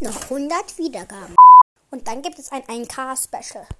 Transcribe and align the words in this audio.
Noch 0.00 0.22
100 0.22 0.78
Wiedergaben. 0.78 1.34
Und 1.90 2.06
dann 2.06 2.22
gibt 2.22 2.38
es 2.38 2.52
ein 2.52 2.62
1K-Special. 2.62 3.66